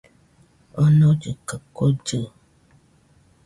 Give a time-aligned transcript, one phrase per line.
[0.81, 1.09] Omollɨ
[1.47, 2.19] kaɨ kollɨ